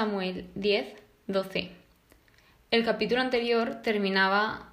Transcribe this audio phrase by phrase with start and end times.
[0.00, 0.94] Samuel 10,
[1.26, 1.68] 12.
[2.70, 4.70] El capítulo anterior terminaba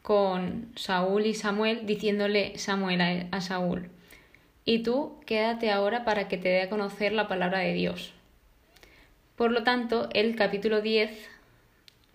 [0.00, 3.90] con Saúl y Samuel diciéndole Samuel a Saúl,
[4.64, 8.14] y tú quédate ahora para que te dé a conocer la palabra de Dios.
[9.36, 11.10] Por lo tanto, el capítulo 10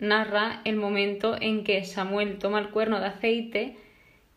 [0.00, 3.76] narra el momento en que Samuel toma el cuerno de aceite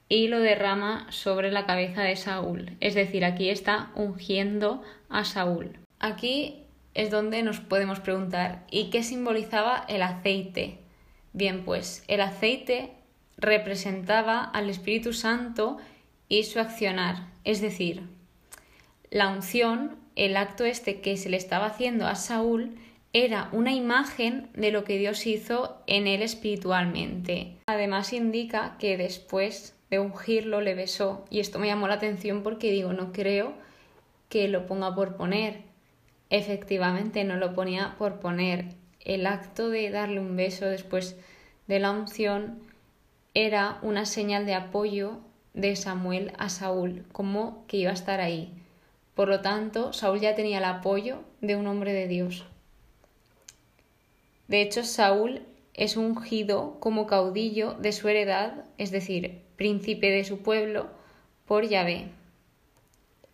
[0.09, 2.77] y lo derrama sobre la cabeza de Saúl.
[2.81, 5.79] Es decir, aquí está ungiendo a Saúl.
[5.97, 6.67] Aquí
[6.99, 10.79] es donde nos podemos preguntar, ¿y qué simbolizaba el aceite?
[11.31, 12.91] Bien, pues el aceite
[13.37, 15.77] representaba al Espíritu Santo
[16.27, 18.03] y su accionar, es decir,
[19.11, 22.75] la unción, el acto este que se le estaba haciendo a Saúl,
[23.13, 27.55] era una imagen de lo que Dios hizo en él espiritualmente.
[27.67, 32.71] Además indica que después de ungirlo le besó y esto me llamó la atención porque
[32.71, 33.53] digo, no creo
[34.27, 35.68] que lo ponga por poner.
[36.29, 38.65] Efectivamente no lo ponía por poner.
[38.99, 41.15] El acto de darle un beso después
[41.67, 42.59] de la unción
[43.33, 45.19] era una señal de apoyo
[45.53, 48.53] de Samuel a Saúl, como que iba a estar ahí.
[49.15, 52.45] Por lo tanto, Saúl ya tenía el apoyo de un hombre de Dios.
[54.47, 55.41] De hecho, Saúl
[55.73, 60.87] es ungido como caudillo de su heredad, es decir, príncipe de su pueblo,
[61.45, 62.07] por Yahvé.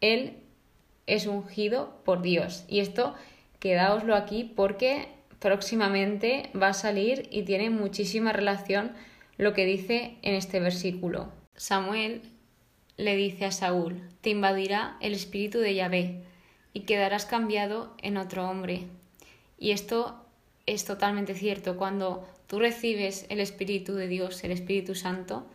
[0.01, 0.44] Él
[1.07, 2.65] es ungido por Dios.
[2.67, 3.13] Y esto
[3.59, 5.07] quedaoslo aquí porque
[5.39, 8.91] próximamente va a salir y tiene muchísima relación
[9.37, 11.31] lo que dice en este versículo.
[11.55, 12.21] Samuel
[12.97, 16.23] le dice a Saúl, te invadirá el espíritu de Yahvé
[16.73, 18.87] y quedarás cambiado en otro hombre.
[19.57, 20.21] Y esto
[20.65, 21.77] es totalmente cierto.
[21.77, 25.45] Cuando tú recibes el espíritu de Dios, el Espíritu Santo,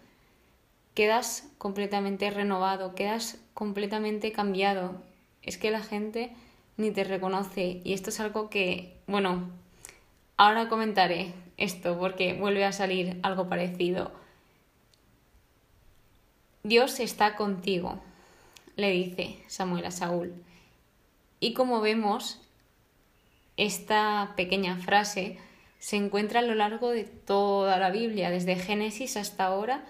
[0.94, 5.02] quedas completamente renovado, quedas completamente cambiado.
[5.42, 6.32] Es que la gente
[6.76, 9.50] ni te reconoce y esto es algo que, bueno,
[10.36, 14.12] ahora comentaré esto porque vuelve a salir algo parecido.
[16.62, 18.00] Dios está contigo,
[18.76, 20.34] le dice Samuel a Saúl.
[21.38, 22.40] Y como vemos,
[23.56, 25.38] esta pequeña frase
[25.78, 29.84] se encuentra a lo largo de toda la Biblia, desde Génesis hasta ahora,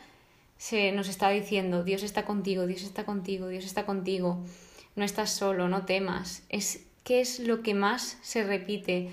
[0.56, 4.44] se nos está diciendo, Dios está contigo, Dios está contigo, Dios está contigo,
[5.00, 6.44] no estás solo, no temas.
[6.50, 9.09] Es qué es lo que más se repite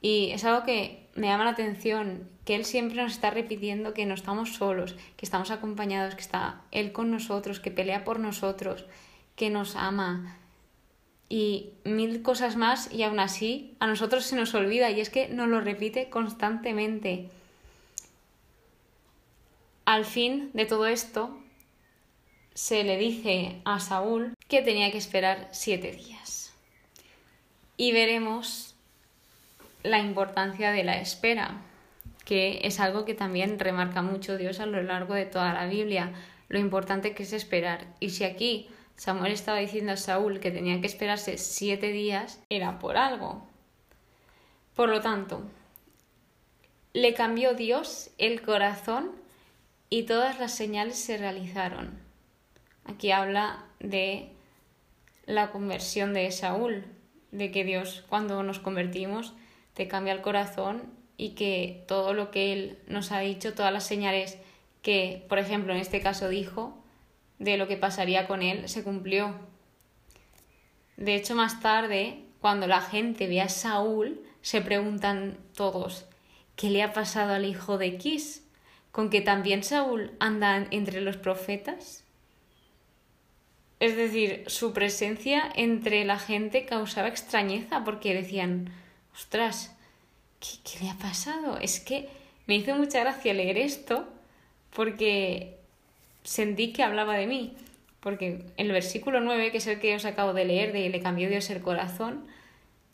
[0.00, 4.06] y es algo que me llama la atención, que Él siempre nos está repitiendo que
[4.06, 8.86] no estamos solos, que estamos acompañados, que está Él con nosotros, que pelea por nosotros,
[9.36, 10.38] que nos ama
[11.28, 15.28] y mil cosas más y aún así a nosotros se nos olvida y es que
[15.28, 17.28] nos lo repite constantemente.
[19.84, 21.38] Al fin de todo esto,
[22.54, 26.54] se le dice a Saúl que tenía que esperar siete días.
[27.76, 28.74] Y veremos
[29.82, 31.62] la importancia de la espera,
[32.24, 36.12] que es algo que también remarca mucho Dios a lo largo de toda la Biblia,
[36.48, 37.86] lo importante que es esperar.
[38.00, 42.78] Y si aquí Samuel estaba diciendo a Saúl que tenía que esperarse siete días, era
[42.78, 43.46] por algo.
[44.74, 45.42] Por lo tanto,
[46.92, 49.12] le cambió Dios el corazón
[49.90, 51.98] y todas las señales se realizaron.
[52.84, 54.32] Aquí habla de
[55.28, 56.84] la conversión de Saúl,
[57.30, 59.34] de que Dios cuando nos convertimos
[59.74, 60.82] te cambia el corazón
[61.16, 64.38] y que todo lo que Él nos ha dicho, todas las señales
[64.82, 66.82] que, por ejemplo, en este caso dijo,
[67.38, 69.34] de lo que pasaría con Él, se cumplió.
[70.96, 76.06] De hecho, más tarde, cuando la gente ve a Saúl, se preguntan todos,
[76.56, 78.48] ¿qué le ha pasado al hijo de Kis?
[78.98, 82.04] con que también Saúl anda entre los profetas?
[83.80, 88.72] Es decir, su presencia entre la gente causaba extrañeza porque decían,
[89.14, 89.76] ostras,
[90.40, 91.58] ¿qué, le ha pasado?
[91.58, 92.08] Es que
[92.46, 94.08] me hizo mucha gracia leer esto
[94.74, 95.58] porque
[96.24, 97.54] sentí que hablaba de mí.
[98.00, 101.28] Porque el versículo 9, que es el que os acabo de leer, de le cambió
[101.28, 102.26] Dios el corazón,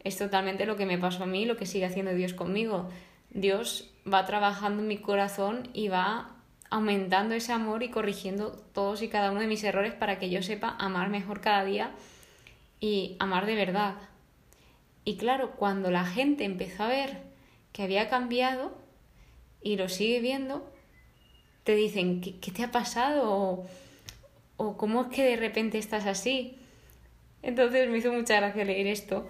[0.03, 2.91] es totalmente lo que me pasó a mí, lo que sigue haciendo Dios conmigo.
[3.31, 6.33] Dios va trabajando en mi corazón y va
[6.75, 10.43] aumentando ese amor y corrigiendo todos y cada uno de mis errores para que yo
[10.43, 11.93] sepa amar mejor cada día
[12.81, 13.94] y amar de verdad.
[15.05, 17.19] Y claro, cuando la gente empezó a ver
[17.73, 18.76] que había cambiado
[19.62, 20.69] y lo sigue viendo,
[21.62, 23.31] te dicen, ¿qué, te ha pasado?
[23.31, 23.67] O,
[24.56, 26.59] o ¿cómo es que de repente estás así?
[27.43, 29.29] Entonces me hizo mucha gracia leer esto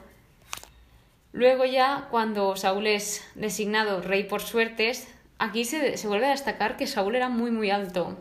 [1.34, 5.12] Luego ya, cuando Saúl es designado rey por suertes,
[5.44, 8.16] aquí se, vuelve a destacar que Saúl era muy muy alto.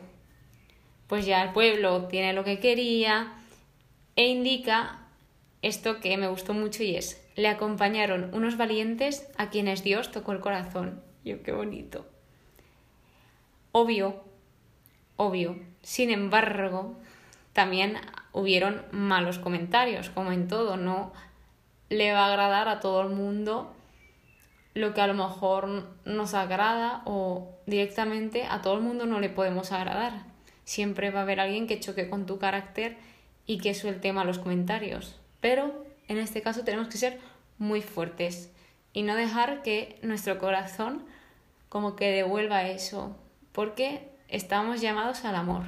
[1.08, 3.34] Pues ya el pueblo tiene lo que quería
[4.16, 5.00] e indica
[5.62, 10.34] esto que me gustó mucho y es, le acompañaron unos valientes a quienes Dios tocó
[10.34, 11.02] el corazón.
[11.24, 12.06] Yo, qué bonito.
[13.72, 14.24] Obvio,
[15.16, 15.58] obvio.
[15.82, 16.96] Sin embargo,
[17.54, 17.98] también
[18.34, 21.14] hubieron malos comentarios, como en todo, no
[21.90, 23.73] le va a agradar a todo el mundo
[24.74, 29.30] lo que a lo mejor nos agrada o directamente a todo el mundo no le
[29.30, 30.24] podemos agradar.
[30.64, 32.98] Siempre va a haber alguien que choque con tu carácter
[33.46, 35.20] y que suelte malos comentarios.
[35.42, 37.20] Pero en este caso tenemos que ser
[37.58, 38.52] muy fuertes
[38.94, 41.04] y no dejar que nuestro corazón
[41.70, 43.16] como que devuelva eso,
[43.52, 45.66] porque estamos llamados al amor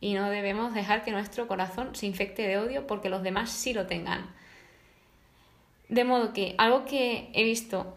[0.00, 3.72] y no debemos dejar que nuestro corazón se infecte de odio porque los demás sí
[3.72, 4.26] lo tengan.
[5.88, 7.96] De modo que algo que he visto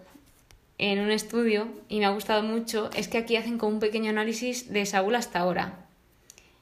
[0.80, 4.10] en un estudio y me ha gustado mucho es que aquí hacen como un pequeño
[4.10, 5.88] análisis de Saúl hasta ahora.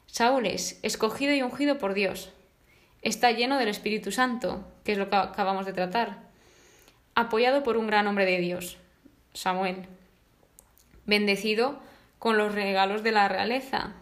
[0.07, 2.31] Saúl es escogido y ungido por Dios.
[3.01, 6.19] Está lleno del Espíritu Santo, que es lo que acabamos de tratar.
[7.13, 8.77] Apoyado por un gran hombre de Dios,
[9.33, 9.85] Samuel.
[11.05, 11.79] Bendecido
[12.17, 13.93] con los regalos de la realeza.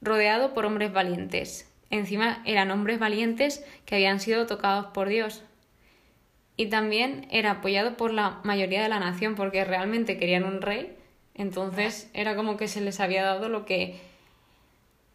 [0.00, 1.68] Rodeado por hombres valientes.
[1.90, 5.42] Encima eran hombres valientes que habían sido tocados por Dios
[6.60, 10.94] y también era apoyado por la mayoría de la nación porque realmente querían un rey,
[11.32, 13.98] entonces era como que se les había dado lo que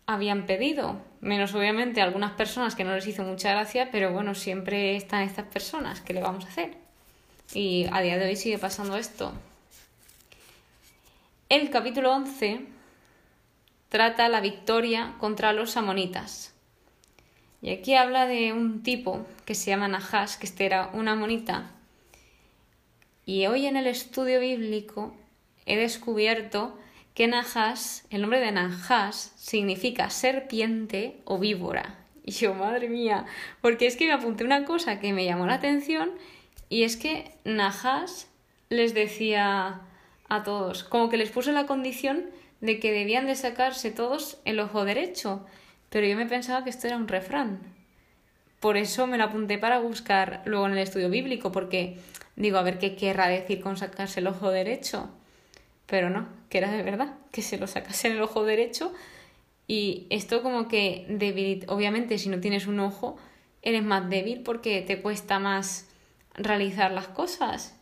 [0.07, 4.95] habían pedido, menos obviamente algunas personas que no les hizo mucha gracia, pero bueno, siempre
[4.95, 6.77] están estas personas, ¿qué le vamos a hacer?
[7.53, 9.31] Y a día de hoy sigue pasando esto.
[11.47, 12.61] El capítulo 11
[13.89, 16.54] trata la victoria contra los amonitas.
[17.65, 21.71] Y aquí habla de un tipo que se llama Nahash, que este era una monita.
[23.25, 25.15] Y hoy en el estudio bíblico
[25.65, 26.77] he descubierto
[27.15, 31.97] que Nahash, el nombre de Nahash, significa serpiente o víbora.
[32.23, 33.25] Y yo, madre mía,
[33.61, 36.11] porque es que me apunté una cosa que me llamó la atención
[36.69, 38.25] y es que Nahash
[38.69, 39.81] les decía
[40.29, 42.25] a todos, como que les puso la condición
[42.61, 45.43] de que debían de sacarse todos el ojo derecho
[45.95, 47.61] pero yo me pensaba que esto era un refrán.
[48.59, 51.99] Por eso me lo apunté para buscar luego en el estudio bíblico, porque
[52.35, 55.09] digo, a ver qué querrá decir con sacarse el ojo derecho.
[55.85, 58.91] Pero no, que era de verdad, que se lo sacase el ojo derecho.
[59.67, 63.15] Y esto como que debilita, obviamente si no tienes un ojo,
[63.61, 65.87] eres más débil porque te cuesta más
[66.33, 67.73] realizar las cosas.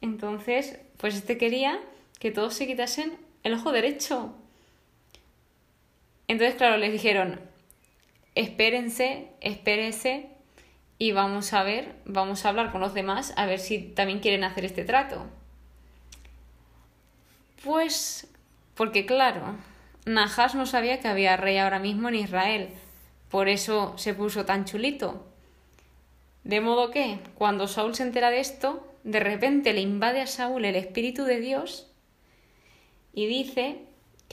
[0.00, 1.78] Entonces, pues este quería
[2.18, 4.34] que todos se quitasen el ojo derecho.
[6.28, 7.40] Entonces, claro, les dijeron,
[8.34, 10.28] espérense, espérense
[10.98, 14.44] y vamos a ver, vamos a hablar con los demás a ver si también quieren
[14.44, 15.26] hacer este trato.
[17.62, 18.28] Pues,
[18.74, 19.56] porque claro,
[20.06, 22.68] Najas no sabía que había rey ahora mismo en Israel,
[23.30, 25.26] por eso se puso tan chulito.
[26.44, 30.64] De modo que, cuando Saúl se entera de esto, de repente le invade a Saúl
[30.64, 31.90] el Espíritu de Dios
[33.14, 33.80] y dice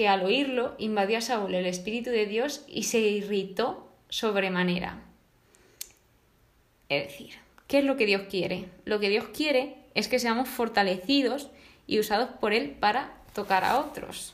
[0.02, 5.00] que al oírlo invadió a Saúl el Espíritu de Dios y se irritó sobremanera.
[6.90, 7.36] Es decir,
[7.68, 8.66] ¿qué es lo que Dios quiere?
[8.84, 11.52] Lo que Dios quiere es que seamos fortalecidos
[11.86, 14.34] y usados por Él para tocar a otros.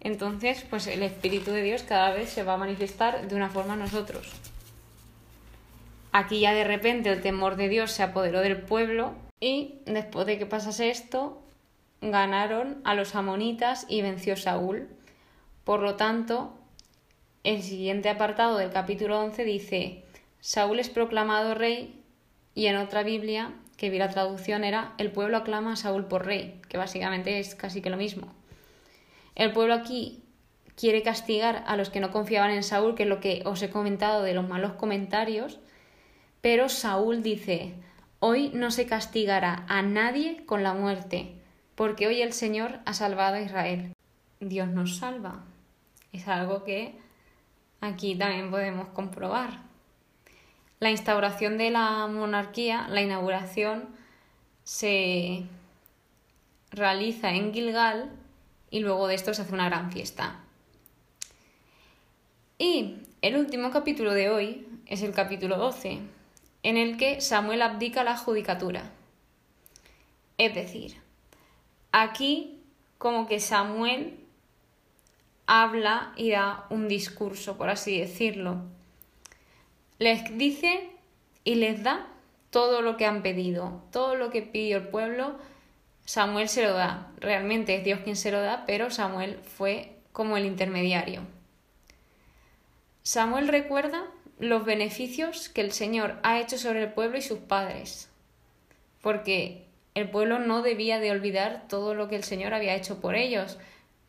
[0.00, 3.74] Entonces, pues el Espíritu de Dios cada vez se va a manifestar de una forma
[3.74, 4.26] a nosotros.
[6.10, 10.36] Aquí ya de repente el temor de Dios se apoderó del pueblo y después de
[10.36, 11.40] que pasase esto,
[12.00, 14.88] ganaron a los amonitas y venció Saúl.
[15.64, 16.54] Por lo tanto,
[17.44, 20.04] el siguiente apartado del capítulo 11 dice,
[20.40, 22.02] Saúl es proclamado rey
[22.54, 26.26] y en otra Biblia, que vi la traducción, era, el pueblo aclama a Saúl por
[26.26, 28.34] rey, que básicamente es casi que lo mismo.
[29.34, 30.22] El pueblo aquí
[30.76, 33.70] quiere castigar a los que no confiaban en Saúl, que es lo que os he
[33.70, 35.58] comentado de los malos comentarios,
[36.40, 37.74] pero Saúl dice,
[38.18, 41.39] hoy no se castigará a nadie con la muerte,
[41.80, 43.94] porque hoy el Señor ha salvado a Israel.
[44.38, 45.42] Dios nos salva.
[46.12, 46.94] Es algo que
[47.80, 49.62] aquí también podemos comprobar.
[50.78, 53.88] La instauración de la monarquía, la inauguración,
[54.62, 55.44] se
[56.70, 58.10] realiza en Gilgal
[58.70, 60.38] y luego de esto se hace una gran fiesta.
[62.58, 65.98] Y el último capítulo de hoy es el capítulo 12,
[66.62, 68.82] en el que Samuel abdica la judicatura.
[70.36, 71.00] Es decir,
[71.92, 72.60] Aquí
[72.98, 74.18] como que Samuel
[75.46, 78.62] habla y da un discurso, por así decirlo.
[79.98, 80.90] Les dice
[81.44, 82.06] y les da
[82.50, 85.36] todo lo que han pedido, todo lo que pidió el pueblo,
[86.04, 87.12] Samuel se lo da.
[87.18, 91.22] Realmente es Dios quien se lo da, pero Samuel fue como el intermediario.
[93.02, 94.06] Samuel recuerda
[94.38, 98.08] los beneficios que el Señor ha hecho sobre el pueblo y sus padres.
[99.00, 99.69] porque
[100.00, 103.58] el pueblo no debía de olvidar todo lo que el Señor había hecho por ellos,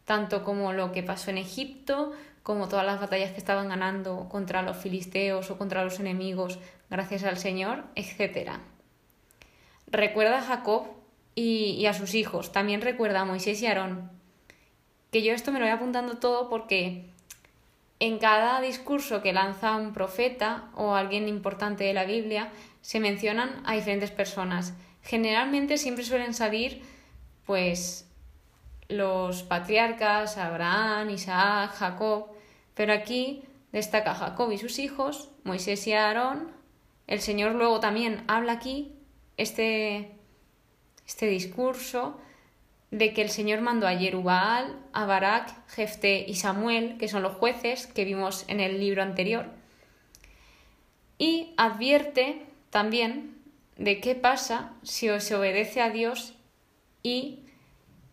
[0.06, 4.62] tanto como lo que pasó en Egipto, como todas las batallas que estaban ganando contra
[4.62, 8.54] los filisteos o contra los enemigos gracias al Señor, etc.
[9.88, 10.88] Recuerda a Jacob
[11.36, 14.12] y, a sus hijos, también recuerda a Moisés y Aarón.
[15.12, 17.06] Que yo esto me lo voy apuntando todo porque
[18.00, 22.50] en cada discurso que lanza un profeta o alguien importante de la Biblia
[22.82, 24.74] se mencionan a diferentes personas.
[25.04, 26.82] Generalmente siempre suelen salir
[27.46, 28.08] pues
[28.88, 32.28] los patriarcas, Abraham, Isaac, Jacob,
[32.76, 36.52] pero aquí destaca Jacob y sus hijos, Moisés y Aarón.
[37.08, 38.94] El Señor luego también habla aquí
[39.38, 40.12] este,
[41.08, 42.20] este discurso
[42.92, 47.36] de que el Señor mandó a Jerubal, a Barak, Jefte y Samuel, que son los
[47.36, 49.46] jueces que vimos en el libro anterior,
[51.18, 53.41] y advierte también
[53.78, 56.36] de qué pasa si se obedece a Dios
[57.04, 57.46] y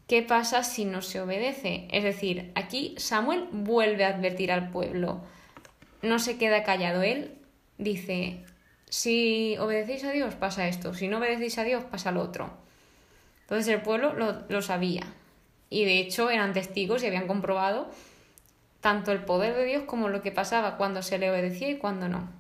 [0.07, 1.87] qué pasa si no se obedece.
[1.91, 5.21] Es decir, aquí Samuel vuelve a advertir al pueblo.
[6.03, 7.39] No se queda callado él,
[7.77, 8.45] dice,
[8.89, 12.51] si obedecéis a Dios pasa esto, si no obedecéis a Dios pasa lo otro.
[13.43, 15.03] Entonces el pueblo lo, sabía.
[15.71, 17.91] Y de hecho eran testigos y habían comprobado
[18.81, 22.09] tanto el poder de Dios como lo que pasaba cuando se le obedecía y cuando
[22.09, 22.31] no.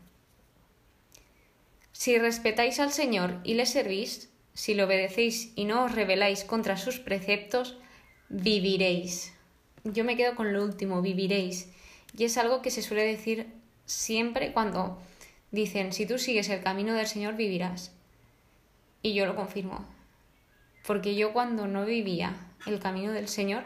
[1.99, 6.77] Si respetáis al Señor y le servís, si le obedecéis y no os rebeláis contra
[6.77, 7.77] sus preceptos,
[8.29, 9.35] viviréis.
[9.83, 11.73] Yo me quedo con lo último, viviréis.
[12.17, 13.49] Y es algo que se suele decir
[13.85, 15.03] siempre cuando
[15.51, 17.93] dicen, si tú sigues el camino del Señor, vivirás.
[19.03, 19.85] Y yo lo confirmo.
[20.87, 22.37] Porque yo cuando no vivía
[22.69, 23.65] el camino del Señor,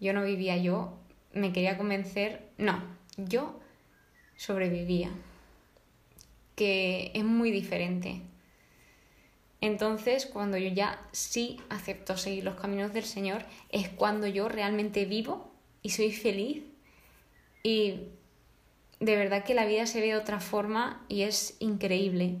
[0.00, 0.98] yo no vivía yo,
[1.32, 2.84] me quería convencer, no,
[3.16, 3.58] yo
[4.36, 5.10] sobrevivía,
[6.54, 8.22] que es muy diferente.
[9.60, 15.04] Entonces, cuando yo ya sí acepto seguir los caminos del Señor, es cuando yo realmente
[15.04, 15.52] vivo
[15.82, 16.62] y soy feliz
[17.62, 18.08] y
[19.00, 22.36] de verdad que la vida se ve de otra forma y es increíble.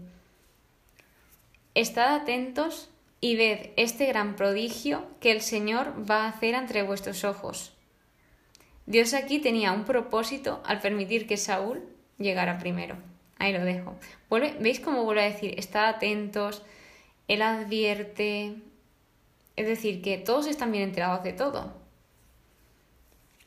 [1.74, 2.90] Estad atentos
[3.20, 7.72] y ved este gran prodigio que el Señor va a hacer entre vuestros ojos.
[8.86, 11.86] Dios aquí tenía un propósito al permitir que Saúl
[12.18, 12.96] llegara primero.
[13.40, 13.96] Ahí lo dejo.
[14.60, 15.58] ¿Veis cómo vuelve a decir?
[15.58, 16.62] Estad atentos,
[17.26, 18.54] Él advierte.
[19.56, 21.72] Es decir, que todos están bien enterados de todo.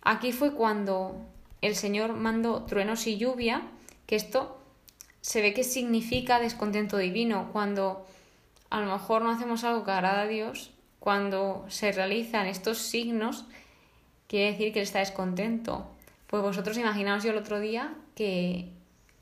[0.01, 1.15] Aquí fue cuando
[1.61, 3.61] el Señor mandó truenos y lluvia,
[4.07, 4.59] que esto
[5.21, 8.05] se ve que significa descontento divino, cuando
[8.71, 13.45] a lo mejor no hacemos algo que agrada a Dios, cuando se realizan estos signos,
[14.27, 15.85] quiere decir que Él está descontento.
[16.25, 18.71] Pues vosotros imaginaos yo el otro día que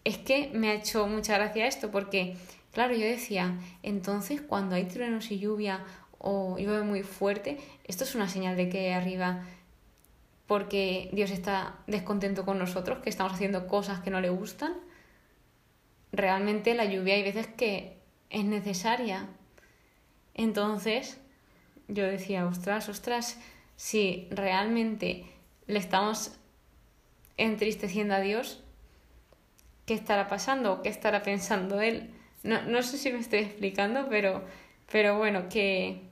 [0.04, 2.36] es que me ha hecho mucha gracia esto, porque,
[2.72, 5.84] claro, yo decía, entonces cuando hay truenos y lluvia
[6.18, 9.44] o llueve muy fuerte, esto es una señal de que arriba
[10.48, 14.74] porque Dios está descontento con nosotros, que estamos haciendo cosas que no le gustan.
[16.12, 17.98] Realmente la lluvia hay veces que
[18.30, 19.30] es necesaria
[20.34, 21.20] entonces
[21.88, 23.40] yo decía, ostras, ostras,
[23.76, 25.26] si realmente
[25.68, 26.32] le estamos
[27.38, 28.64] entristeciendo a Dios,
[29.92, 30.82] ¿qué estará pasando?
[30.82, 32.12] ¿Qué estará pensando Él?
[32.44, 34.42] No, no sé si me estoy explicando, pero,
[34.90, 36.04] pero bueno, que,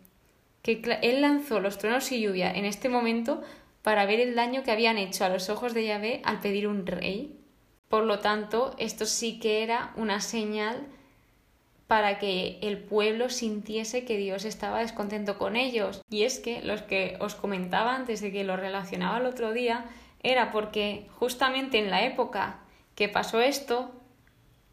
[0.62, 3.41] que Él lanzó los truenos y lluvia en este momento
[3.81, 6.86] para ver el daño que habían hecho a los ojos de Yahvé al pedir un
[6.86, 7.39] rey.
[7.88, 10.86] Por lo tanto, esto sí que era una señal
[11.88, 16.01] para que el pueblo sintiese que Dios estaba descontento con ellos.
[16.09, 19.86] Y es que los que os comentaba antes de que lo relacionaba el otro día
[20.21, 22.59] era porque justamente en la época
[23.00, 23.94] que pasó esto,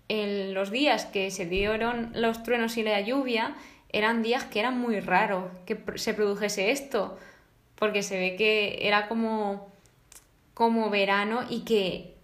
[0.09, 3.55] en los días que se dieron los truenos y la lluvia,
[3.91, 7.17] eran días que eran muy raros que se produjese esto,
[7.77, 9.71] porque se ve que era como,
[10.55, 12.17] como verano y que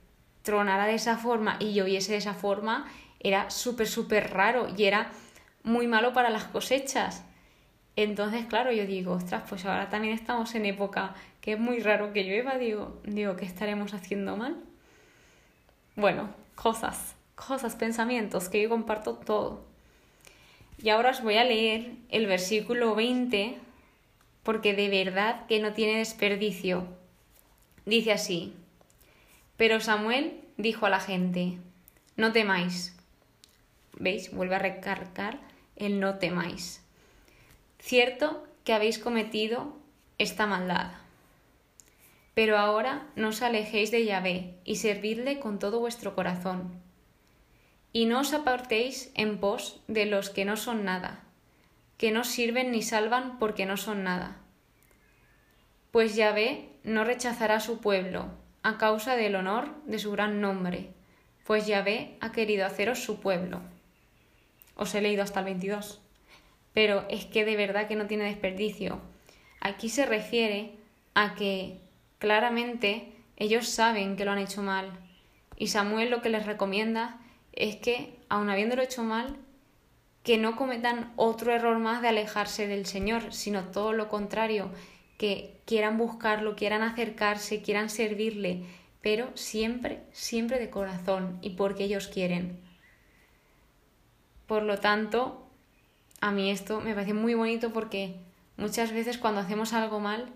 [0.42, 2.90] tronara de esa forma y lloviese de esa forma
[3.20, 5.12] era súper, súper raro y era
[5.62, 7.24] muy malo para las cosechas.
[7.94, 12.12] Entonces, claro, yo digo, ostras, pues ahora también estamos en época que es muy raro
[12.12, 14.56] que llueva, digo, digo, ¿qué estaremos haciendo mal?
[15.96, 19.64] Bueno, cosas, cosas, pensamientos, que yo comparto todo.
[20.82, 23.58] Y ahora os voy a leer el versículo 20,
[24.42, 26.86] porque de verdad que no tiene desperdicio.
[27.84, 28.54] Dice así,
[29.56, 31.58] pero Samuel dijo a la gente,
[32.16, 32.96] no temáis,
[33.98, 34.32] ¿Veis?
[34.32, 35.38] Vuelve a recargar
[35.76, 36.82] el no temáis.
[37.78, 39.76] Cierto que habéis cometido
[40.18, 40.92] esta maldad.
[42.34, 46.80] Pero ahora no os alejéis de Yahvé y servidle con todo vuestro corazón.
[47.92, 51.24] Y no os apartéis en pos de los que no son nada,
[51.98, 54.38] que no sirven ni salvan porque no son nada.
[55.90, 58.30] Pues Yahvé no rechazará a su pueblo
[58.62, 60.88] a causa del honor de su gran nombre,
[61.44, 63.60] pues Yahvé ha querido haceros su pueblo.
[64.76, 66.00] Os he leído hasta el 22.
[66.72, 69.00] Pero es que de verdad que no tiene desperdicio.
[69.60, 70.72] Aquí se refiere
[71.14, 71.78] a que
[72.22, 74.92] claramente ellos saben que lo han hecho mal.
[75.56, 77.18] Y Samuel lo que les recomienda
[77.52, 79.36] es que, aun habiéndolo hecho mal,
[80.22, 84.70] que no cometan otro error más de alejarse del Señor, sino todo lo contrario,
[85.18, 88.66] que quieran buscarlo, quieran acercarse, quieran servirle,
[89.00, 92.60] pero siempre, siempre de corazón y porque ellos quieren.
[94.46, 95.44] Por lo tanto,
[96.20, 98.14] a mí esto me parece muy bonito porque
[98.56, 100.32] muchas veces cuando hacemos algo mal,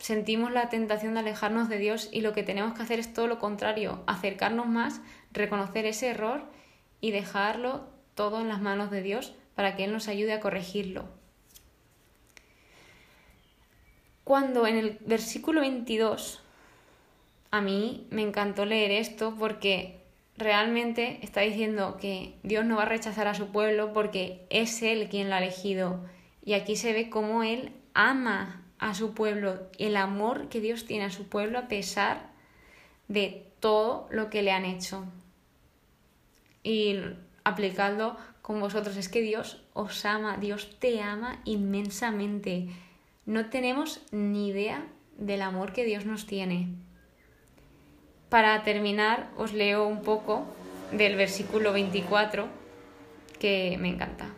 [0.00, 3.26] sentimos la tentación de alejarnos de Dios y lo que tenemos que hacer es todo
[3.26, 6.42] lo contrario, acercarnos más, reconocer ese error
[7.00, 11.04] y dejarlo todo en las manos de Dios para que Él nos ayude a corregirlo.
[14.24, 16.42] Cuando en el versículo 22,
[17.50, 20.00] a mí me encantó leer esto porque
[20.36, 25.08] realmente está diciendo que Dios no va a rechazar a su pueblo porque es Él
[25.10, 26.00] quien lo ha elegido.
[26.42, 31.04] Y aquí se ve cómo Él ama a su pueblo, el amor que Dios tiene
[31.04, 32.30] a su pueblo a pesar
[33.06, 35.04] de todo lo que le han hecho.
[36.62, 36.98] Y
[37.44, 38.96] aplicando con vosotros.
[38.96, 42.68] Es que Dios os ama, Dios te ama inmensamente.
[43.26, 44.86] No tenemos ni idea
[45.18, 46.68] del amor que Dios nos tiene.
[48.28, 50.46] Para terminar, os leo un poco
[50.92, 52.48] del versículo 24,
[53.38, 54.30] que me encanta.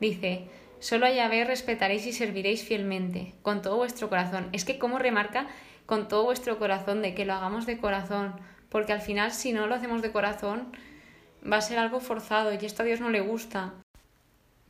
[0.00, 0.48] Dice,
[0.80, 4.48] solo a Yahvé respetaréis y serviréis fielmente, con todo vuestro corazón.
[4.52, 5.48] Es que como remarca
[5.86, 8.34] con todo vuestro corazón, de que lo hagamos de corazón,
[8.68, 10.72] porque al final si no lo hacemos de corazón,
[11.50, 13.74] va a ser algo forzado y esto a Dios no le gusta.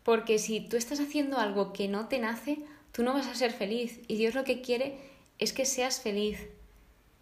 [0.02, 2.58] Porque si tú estás haciendo algo que no te nace,
[2.92, 4.98] tú no vas a ser feliz y Dios lo que quiere
[5.38, 6.48] es que seas feliz.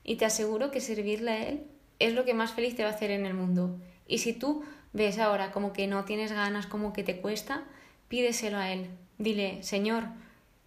[0.04, 1.64] Y te aseguro que servirle a Él
[1.98, 3.78] es lo que más feliz te va a hacer en el mundo.
[4.08, 7.64] Y si tú ves ahora como que no tienes ganas, como que te cuesta,
[8.12, 8.90] pídeselo a Él.
[9.16, 10.04] Dile, Señor,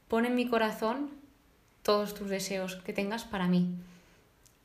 [0.08, 1.12] pon en mi corazón
[1.84, 3.70] todos tus deseos que tengas para mí.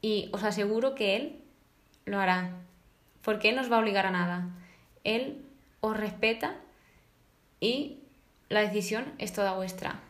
[0.00, 1.42] Y os aseguro que Él
[2.06, 2.56] lo hará
[3.20, 4.48] porque Él nos va a obligar a nada.
[5.04, 5.44] Él
[5.80, 6.56] os respeta
[7.60, 7.98] y
[8.48, 10.00] la decisión es toda vuestra.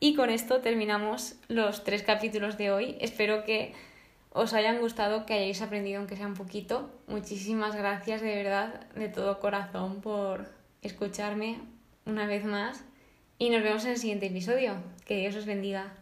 [0.00, 2.96] Y con esto terminamos los tres capítulos de hoy.
[2.98, 3.74] Espero que
[4.30, 6.88] os hayan gustado, que hayáis aprendido aunque sea un poquito.
[7.08, 10.55] Muchísimas gracias de verdad, de todo corazón, por
[10.86, 11.58] escucharme
[12.04, 12.84] una vez más
[13.38, 14.74] y nos vemos en el siguiente episodio.
[15.04, 15.92] Que Dios os bendiga.